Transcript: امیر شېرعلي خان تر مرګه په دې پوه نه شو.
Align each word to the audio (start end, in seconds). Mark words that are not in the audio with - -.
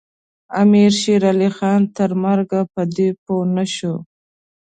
امیر 0.61 0.91
شېرعلي 1.01 1.49
خان 1.57 1.81
تر 1.97 2.09
مرګه 2.23 2.61
په 2.73 2.81
دې 2.95 3.09
پوه 3.23 3.43
نه 3.55 3.65
شو. 3.75 3.93